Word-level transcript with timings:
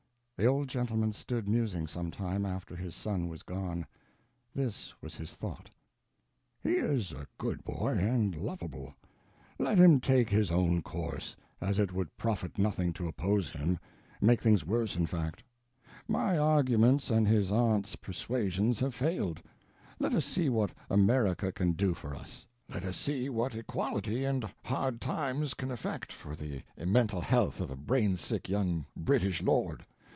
The 0.37 0.47
old 0.47 0.69
gentleman 0.69 1.13
stood 1.13 1.47
musing 1.47 1.85
some 1.85 2.09
time, 2.09 2.47
after 2.47 2.75
his 2.75 2.95
son 2.95 3.27
was 3.27 3.43
gone. 3.43 3.85
This 4.55 4.91
was 4.99 5.13
his 5.15 5.35
thought: 5.35 5.69
"He 6.63 6.77
is 6.77 7.11
a 7.11 7.27
good 7.37 7.63
boy, 7.63 7.95
and 7.99 8.35
lovable. 8.35 8.95
Let 9.59 9.77
him 9.77 9.99
take 9.99 10.31
his 10.31 10.49
own 10.49 10.81
course—as 10.81 11.77
it 11.77 11.93
would 11.93 12.17
profit 12.17 12.57
nothing 12.57 12.91
to 12.93 13.07
oppose 13.07 13.51
him—make 13.51 14.41
things 14.41 14.65
worse, 14.65 14.95
in 14.95 15.05
fact. 15.05 15.43
My 16.07 16.39
arguments 16.39 17.11
and 17.11 17.27
his 17.27 17.51
aunt's 17.51 17.95
persuasions 17.95 18.79
have 18.79 18.95
failed; 18.95 19.43
let 19.99 20.15
us 20.15 20.25
see 20.25 20.49
what 20.49 20.71
America 20.89 21.51
can 21.51 21.73
do 21.73 21.93
for 21.93 22.15
us. 22.15 22.47
Let 22.67 22.83
us 22.83 22.97
see 22.97 23.29
what 23.29 23.53
equality 23.53 24.25
and 24.25 24.49
hard 24.63 25.01
times 25.01 25.53
can 25.53 25.69
effect 25.69 26.11
for 26.11 26.35
the 26.35 26.63
mental 26.83 27.21
health 27.21 27.61
of 27.61 27.69
a 27.69 27.75
brain 27.77 28.17
sick 28.17 28.49
young 28.49 28.87
British 28.97 29.43
lord. 29.43 29.85